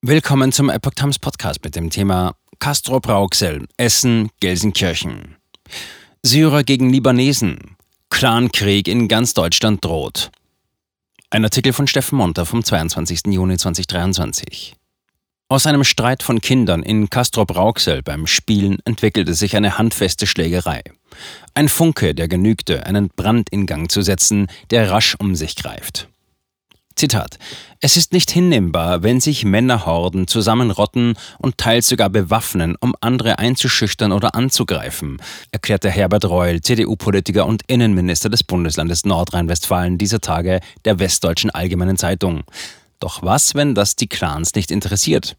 [0.00, 5.34] Willkommen zum Epoch Times Podcast mit dem Thema Castro Brauxel, Essen, Gelsenkirchen.
[6.22, 7.76] Syrer gegen Libanesen.
[8.08, 10.30] Clankrieg in ganz Deutschland droht.
[11.30, 13.22] Ein Artikel von Steffen Monter vom 22.
[13.26, 14.76] Juni 2023.
[15.48, 20.84] Aus einem Streit von Kindern in Castro Brauxel beim Spielen entwickelte sich eine handfeste Schlägerei.
[21.54, 26.08] Ein Funke, der genügte, einen Brand in Gang zu setzen, der rasch um sich greift.
[26.98, 27.38] Zitat.
[27.80, 34.10] Es ist nicht hinnehmbar, wenn sich Männerhorden zusammenrotten und teils sogar bewaffnen, um andere einzuschüchtern
[34.10, 41.50] oder anzugreifen, erklärte Herbert Reul, CDU-Politiker und Innenminister des Bundeslandes Nordrhein-Westfalen dieser Tage der Westdeutschen
[41.50, 42.42] Allgemeinen Zeitung.
[42.98, 45.36] Doch was, wenn das die Clans nicht interessiert?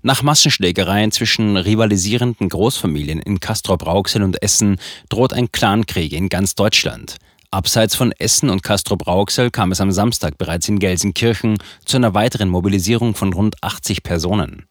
[0.00, 4.80] Nach Massenschlägereien zwischen rivalisierenden Großfamilien in Castrop-Rauxel und Essen
[5.10, 7.16] droht ein Clankrieg in ganz Deutschland.
[7.52, 12.48] Abseits von Essen und Castrop-Rauxel kam es am Samstag bereits in Gelsenkirchen zu einer weiteren
[12.48, 14.66] Mobilisierung von rund 80 Personen.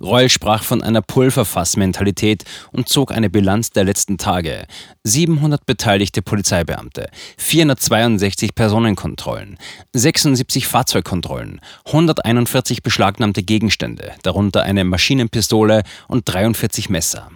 [0.00, 4.66] Reul sprach von einer Pulverfassmentalität und zog eine Bilanz der letzten Tage.
[5.04, 7.08] 700 beteiligte Polizeibeamte,
[7.38, 9.58] 462 Personenkontrollen,
[9.94, 17.30] 76 Fahrzeugkontrollen, 141 beschlagnahmte Gegenstände, darunter eine Maschinenpistole und 43 Messer.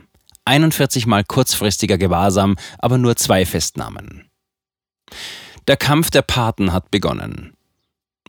[0.45, 4.32] 41 mal kurzfristiger Gewahrsam, aber nur zwei Festnahmen.
[5.69, 7.55] Der Kampf der Paten hat begonnen.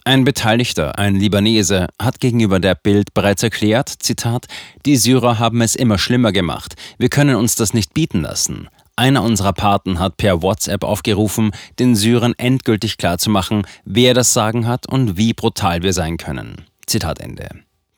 [0.06, 4.48] Ein Beteiligter, ein Libanese, hat gegenüber der Bild bereits erklärt, Zitat,
[4.86, 6.75] die Syrer haben es immer schlimmer gemacht.
[6.98, 8.67] Wir können uns das nicht bieten lassen.
[8.98, 14.88] Einer unserer Paten hat per WhatsApp aufgerufen, den Syrern endgültig klarzumachen, wer das Sagen hat
[14.88, 16.66] und wie brutal wir sein können.
[16.86, 17.50] Zitat Ende.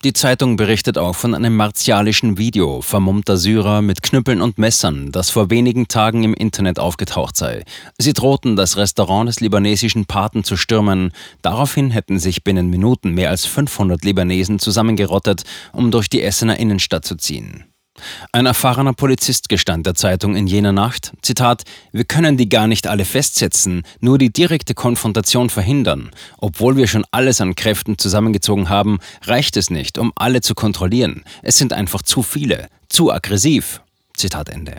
[0.06, 5.32] Die Zeitung berichtet auch von einem martialischen Video vermummter Syrer mit Knüppeln und Messern, das
[5.32, 7.64] vor wenigen Tagen im Internet aufgetaucht sei.
[7.98, 11.12] Sie drohten, das Restaurant des libanesischen Paten zu stürmen.
[11.42, 15.42] Daraufhin hätten sich binnen Minuten mehr als 500 Libanesen zusammengerottet,
[15.74, 17.64] um durch die Essener Innenstadt zu ziehen.
[18.32, 22.88] Ein erfahrener Polizist gestand der Zeitung in jener Nacht, Zitat, wir können die gar nicht
[22.88, 26.12] alle festsetzen, nur die direkte Konfrontation verhindern.
[26.38, 31.24] Obwohl wir schon alles an Kräften zusammengezogen haben, reicht es nicht, um alle zu kontrollieren.
[31.42, 33.82] Es sind einfach zu viele, zu aggressiv.
[34.16, 34.78] Zitat Ende.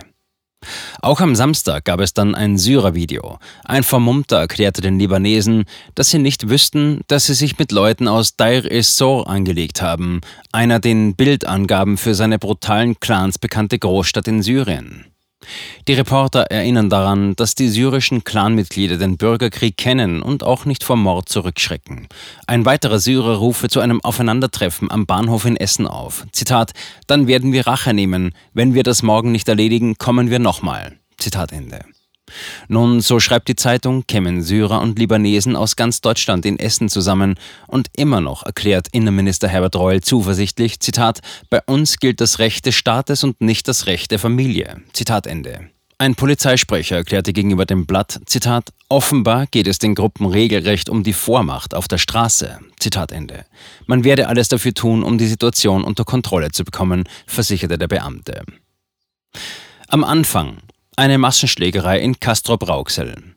[1.00, 3.38] Auch am Samstag gab es dann ein Syrer-Video.
[3.64, 8.36] Ein Vermummter erklärte den Libanesen, dass sie nicht wüssten, dass sie sich mit Leuten aus
[8.36, 10.20] Deir es-Sor angelegt haben,
[10.52, 15.06] einer den Bildangaben für seine brutalen Clans bekannte Großstadt in Syrien.
[15.88, 20.96] Die Reporter erinnern daran, dass die syrischen Clanmitglieder den Bürgerkrieg kennen und auch nicht vor
[20.96, 22.08] Mord zurückschrecken.
[22.46, 26.26] Ein weiterer Syrer rufe zu einem Aufeinandertreffen am Bahnhof in Essen auf.
[26.32, 26.72] Zitat:
[27.06, 28.32] Dann werden wir Rache nehmen.
[28.54, 30.98] Wenn wir das morgen nicht erledigen, kommen wir nochmal.
[31.18, 31.80] Zitat Ende.
[32.68, 37.36] Nun, so schreibt die Zeitung, kämen Syrer und Libanesen aus ganz Deutschland in Essen zusammen
[37.66, 41.20] und immer noch erklärt Innenminister Herbert Reul zuversichtlich, Zitat,
[41.50, 44.82] bei uns gilt das Recht des Staates und nicht das Recht der Familie.
[44.92, 45.70] Zitat Ende.
[45.98, 51.14] Ein Polizeisprecher erklärte gegenüber dem Blatt, Zitat, offenbar geht es den Gruppen regelrecht um die
[51.14, 52.58] Vormacht auf der Straße.
[52.78, 53.46] Zitat Ende.
[53.86, 58.42] Man werde alles dafür tun, um die Situation unter Kontrolle zu bekommen, versicherte der Beamte.
[59.88, 60.58] Am Anfang
[60.96, 63.36] eine Massenschlägerei in Castrop-Rauxel.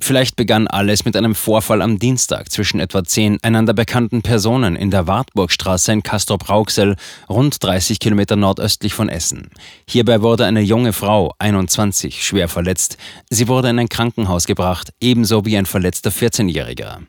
[0.00, 4.90] Vielleicht begann alles mit einem Vorfall am Dienstag zwischen etwa zehn einander bekannten Personen in
[4.90, 6.96] der Wartburgstraße in Castrop-Rauxel,
[7.28, 9.50] rund 30 Kilometer nordöstlich von Essen.
[9.88, 12.96] Hierbei wurde eine junge Frau, 21, schwer verletzt.
[13.30, 17.02] Sie wurde in ein Krankenhaus gebracht, ebenso wie ein verletzter 14-Jähriger.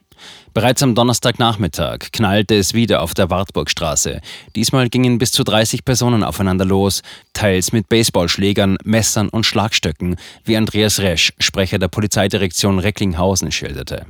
[0.54, 4.20] Bereits am Donnerstagnachmittag knallte es wieder auf der Wartburgstraße.
[4.54, 10.56] Diesmal gingen bis zu 30 Personen aufeinander los, teils mit Baseballschlägern, Messern und Schlagstöcken, wie
[10.56, 14.06] Andreas Resch, Sprecher der Polizeidirektion Recklinghausen, schilderte.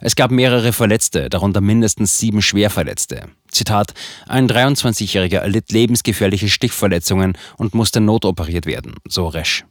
[0.00, 3.28] Es gab mehrere Verletzte, darunter mindestens sieben Schwerverletzte.
[3.50, 3.94] Zitat:
[4.26, 9.64] Ein 23-Jähriger erlitt lebensgefährliche Stichverletzungen und musste notoperiert werden, so Resch.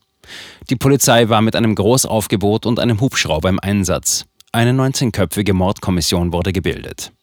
[0.70, 4.26] Die Polizei war mit einem Großaufgebot und einem Hubschrauber im Einsatz.
[4.54, 7.14] Eine 19-köpfige Mordkommission wurde gebildet.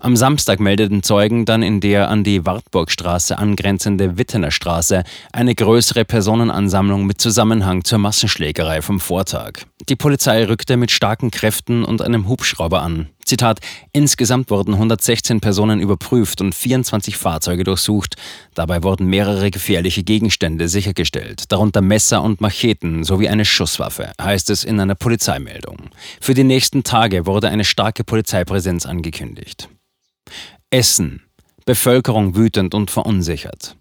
[0.00, 6.04] Am Samstag meldeten Zeugen dann in der an die Wartburgstraße angrenzende Wittener Straße eine größere
[6.04, 9.60] Personenansammlung mit Zusammenhang zur Massenschlägerei vom Vortag.
[9.88, 13.10] Die Polizei rückte mit starken Kräften und einem Hubschrauber an.
[13.24, 13.60] Zitat:
[13.92, 18.16] Insgesamt wurden 116 Personen überprüft und 24 Fahrzeuge durchsucht.
[18.54, 24.64] Dabei wurden mehrere gefährliche Gegenstände sichergestellt, darunter Messer und Macheten sowie eine Schusswaffe, heißt es
[24.64, 25.90] in einer Polizeimeldung.
[26.20, 29.68] Für die nächsten Tage wurde eine starke Polizeipräsenz angekündigt.
[30.70, 31.22] Essen.
[31.64, 33.76] Bevölkerung wütend und verunsichert.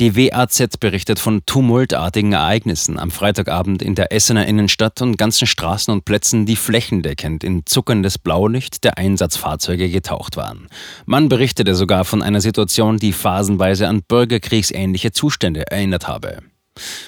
[0.00, 5.94] Die WAZ berichtet von tumultartigen Ereignissen am Freitagabend in der Essener Innenstadt und ganzen Straßen
[5.94, 10.66] und Plätzen, die flächendeckend in zuckerndes Blaulicht der Einsatzfahrzeuge getaucht waren.
[11.06, 16.38] Man berichtete sogar von einer Situation, die phasenweise an bürgerkriegsähnliche Zustände erinnert habe.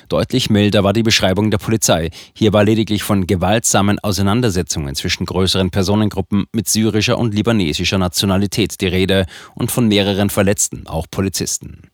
[0.08, 2.10] Deutlich milder war die Beschreibung der Polizei.
[2.34, 8.86] Hier war lediglich von gewaltsamen Auseinandersetzungen zwischen größeren Personengruppen mit syrischer und libanesischer Nationalität die
[8.86, 11.90] Rede und von mehreren Verletzten, auch Polizisten.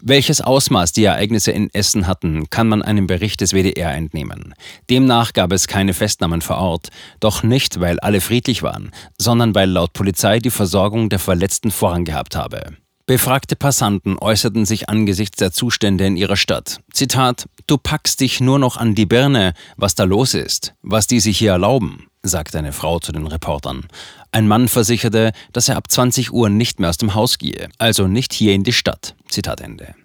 [0.00, 4.54] Welches Ausmaß die Ereignisse in Essen hatten, kann man einem Bericht des WDR entnehmen.
[4.88, 6.88] Demnach gab es keine Festnahmen vor Ort,
[7.20, 12.04] doch nicht, weil alle friedlich waren, sondern weil laut Polizei die Versorgung der Verletzten Vorrang
[12.04, 12.76] gehabt habe.
[13.10, 16.78] Befragte Passanten äußerten sich angesichts der Zustände in ihrer Stadt.
[16.92, 21.18] Zitat: Du packst dich nur noch an die Birne, was da los ist, was die
[21.18, 23.88] sich hier erlauben, sagte eine Frau zu den Reportern.
[24.30, 28.06] Ein Mann versicherte, dass er ab 20 Uhr nicht mehr aus dem Haus gehe, also
[28.06, 29.16] nicht hier in die Stadt.
[29.28, 29.96] Zitat Ende.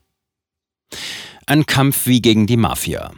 [1.46, 3.12] Ein Kampf wie gegen die Mafia.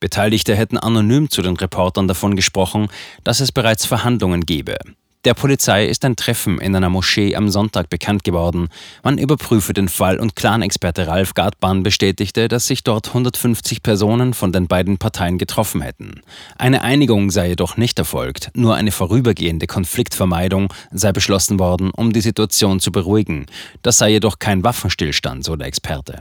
[0.00, 2.88] Beteiligte hätten anonym zu den Reportern davon gesprochen,
[3.22, 4.78] dass es bereits Verhandlungen gebe.
[5.24, 8.68] Der Polizei ist ein Treffen in einer Moschee am Sonntag bekannt geworden.
[9.02, 14.52] Man überprüfe den Fall und Clan-Experte Ralf Gartbahn bestätigte, dass sich dort 150 Personen von
[14.52, 16.20] den beiden Parteien getroffen hätten.
[16.58, 22.20] Eine Einigung sei jedoch nicht erfolgt, nur eine vorübergehende Konfliktvermeidung sei beschlossen worden, um die
[22.20, 23.46] Situation zu beruhigen.
[23.80, 26.20] Das sei jedoch kein Waffenstillstand, so der Experte.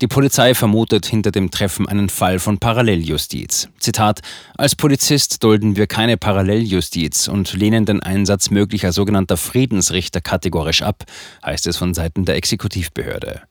[0.00, 3.68] Die Polizei vermutet hinter dem Treffen einen Fall von Paralleljustiz.
[3.78, 4.20] Zitat:
[4.56, 11.04] Als Polizist dulden wir keine Paralleljustiz und lehnen den Einsatz möglicher sogenannter Friedensrichter kategorisch ab,
[11.44, 13.42] heißt es von Seiten der Exekutivbehörde.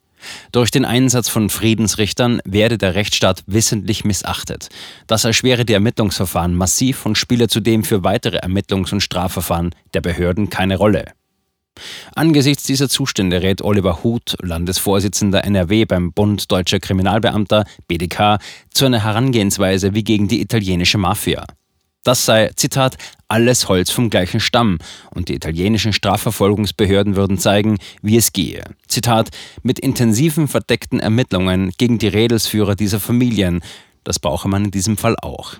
[0.51, 4.69] Durch den Einsatz von Friedensrichtern werde der Rechtsstaat wissentlich missachtet.
[5.05, 10.49] Das erschwere die Ermittlungsverfahren massiv und spiele zudem für weitere Ermittlungs- und Strafverfahren der Behörden
[10.49, 11.05] keine Rolle.
[12.15, 18.39] Angesichts dieser Zustände rät Oliver Huth, Landesvorsitzender NRW beim Bund Deutscher Kriminalbeamter BDK,
[18.71, 21.45] zu einer Herangehensweise wie gegen die italienische Mafia.
[22.03, 22.95] Das sei, Zitat,
[23.27, 24.77] alles Holz vom gleichen Stamm
[25.13, 28.63] und die italienischen Strafverfolgungsbehörden würden zeigen, wie es gehe.
[28.87, 29.29] Zitat,
[29.61, 33.59] mit intensiven verdeckten Ermittlungen gegen die Redelsführer dieser Familien,
[34.05, 35.55] das brauche man in diesem Fall auch.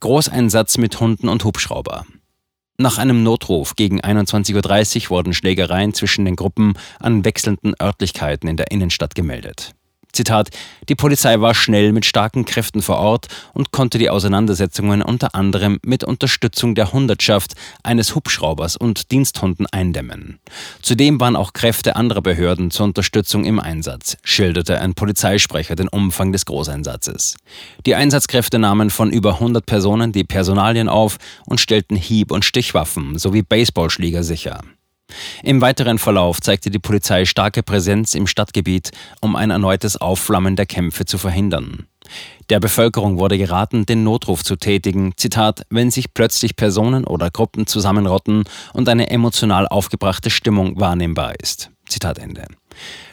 [0.00, 2.04] Großeinsatz mit Hunden und Hubschrauber.
[2.80, 8.56] Nach einem Notruf gegen 21.30 Uhr wurden Schlägereien zwischen den Gruppen an wechselnden Örtlichkeiten in
[8.56, 9.74] der Innenstadt gemeldet.
[10.18, 10.50] Zitat,
[10.88, 15.78] die Polizei war schnell mit starken Kräften vor Ort und konnte die Auseinandersetzungen unter anderem
[15.84, 17.54] mit Unterstützung der Hundertschaft,
[17.84, 20.40] eines Hubschraubers und Diensthunden eindämmen.
[20.82, 26.32] Zudem waren auch Kräfte anderer Behörden zur Unterstützung im Einsatz, schilderte ein Polizeisprecher den Umfang
[26.32, 27.36] des Großeinsatzes.
[27.86, 33.18] Die Einsatzkräfte nahmen von über 100 Personen die Personalien auf und stellten Hieb- und Stichwaffen
[33.18, 34.62] sowie Baseballschläger sicher.
[35.42, 38.90] Im weiteren Verlauf zeigte die Polizei starke Präsenz im Stadtgebiet,
[39.20, 41.86] um ein erneutes Aufflammen der Kämpfe zu verhindern.
[42.50, 47.66] Der Bevölkerung wurde geraten, den Notruf zu tätigen, Zitat, wenn sich plötzlich Personen oder Gruppen
[47.66, 51.70] zusammenrotten und eine emotional aufgebrachte Stimmung wahrnehmbar ist.
[51.86, 52.46] Zitat Ende.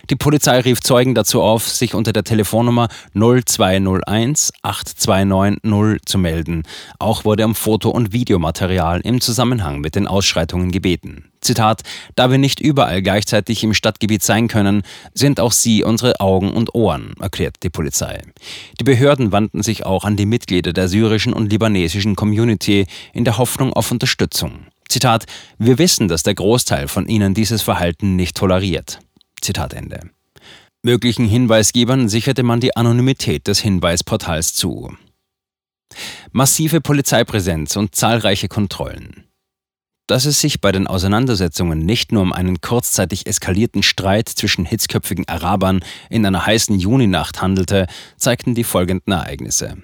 [0.10, 6.64] Die Polizei rief Zeugen dazu auf, sich unter der Telefonnummer 0201 829 0 zu melden.
[7.00, 11.32] Auch wurde um Foto- und Videomaterial im Zusammenhang mit den Ausschreitungen gebeten.
[11.42, 11.82] Zitat,
[12.16, 14.84] da wir nicht überall gleichzeitig im Stadtgebiet sein können,
[15.14, 18.22] sind auch Sie unsere Augen und Ohren, erklärt die Polizei.
[18.80, 23.38] Die Behörden wandten sich auch an die Mitglieder der syrischen und libanesischen Community in der
[23.38, 24.68] Hoffnung auf Unterstützung.
[24.88, 25.26] Zitat,
[25.58, 29.00] wir wissen, dass der Großteil von ihnen dieses Verhalten nicht toleriert.
[29.46, 30.10] Zitat Ende.
[30.84, 34.96] Möglichen Hinweisgebern sicherte man die Anonymität des Hinweisportals zu.
[36.32, 39.26] Massive Polizeipräsenz und zahlreiche Kontrollen.
[40.08, 45.28] Dass es sich bei den Auseinandersetzungen nicht nur um einen kurzzeitig eskalierten Streit zwischen hitzköpfigen
[45.28, 47.88] Arabern in einer heißen Juninacht handelte,
[48.18, 49.78] zeigten die folgenden Ereignisse.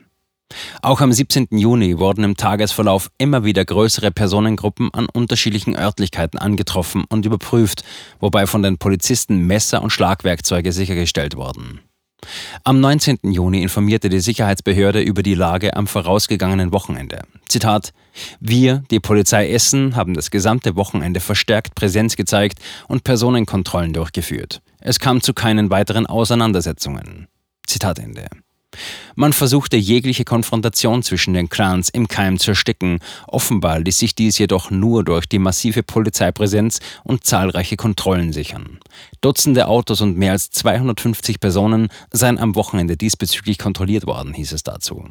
[0.81, 1.47] Auch am 17.
[1.51, 7.83] Juni wurden im Tagesverlauf immer wieder größere Personengruppen an unterschiedlichen Örtlichkeiten angetroffen und überprüft,
[8.19, 11.81] wobei von den Polizisten Messer und Schlagwerkzeuge sichergestellt wurden.
[12.63, 13.19] Am 19.
[13.23, 17.21] Juni informierte die Sicherheitsbehörde über die Lage am vorausgegangenen Wochenende.
[17.47, 17.93] Zitat:
[18.39, 24.61] Wir, die Polizei Essen, haben das gesamte Wochenende verstärkt Präsenz gezeigt und Personenkontrollen durchgeführt.
[24.79, 27.27] Es kam zu keinen weiteren Auseinandersetzungen.
[27.65, 28.27] Zitat Ende.
[29.15, 32.99] Man versuchte jegliche Konfrontation zwischen den Clans im Keim zu ersticken.
[33.27, 38.79] Offenbar ließ sich dies jedoch nur durch die massive Polizeipräsenz und zahlreiche Kontrollen sichern.
[39.21, 44.63] Dutzende Autos und mehr als 250 Personen seien am Wochenende diesbezüglich kontrolliert worden, hieß es
[44.63, 45.09] dazu.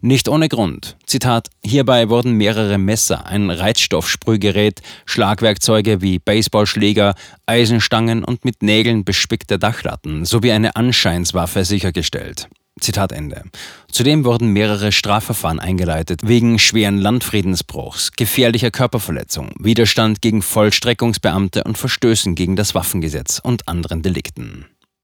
[0.00, 0.96] Nicht ohne Grund.
[1.06, 7.14] Zitat: Hierbei wurden mehrere Messer, ein Reizstoffsprühgerät, Schlagwerkzeuge wie Baseballschläger,
[7.46, 12.48] Eisenstangen und mit Nägeln bespickte Dachlatten sowie eine Anscheinswaffe sichergestellt.
[12.82, 13.44] Zitat Ende.
[13.90, 22.34] Zudem wurden mehrere Strafverfahren eingeleitet wegen schweren Landfriedensbruchs, gefährlicher Körperverletzung, Widerstand gegen Vollstreckungsbeamte und Verstößen
[22.34, 24.66] gegen das Waffengesetz und anderen Delikten.